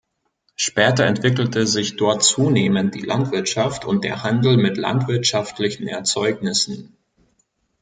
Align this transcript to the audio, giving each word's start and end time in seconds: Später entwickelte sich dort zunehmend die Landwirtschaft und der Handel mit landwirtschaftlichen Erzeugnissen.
Später 0.55 1.05
entwickelte 1.05 1.67
sich 1.67 1.95
dort 1.95 2.23
zunehmend 2.23 2.95
die 2.95 3.01
Landwirtschaft 3.03 3.85
und 3.85 4.03
der 4.03 4.23
Handel 4.23 4.57
mit 4.57 4.77
landwirtschaftlichen 4.77 5.85
Erzeugnissen. 5.87 6.97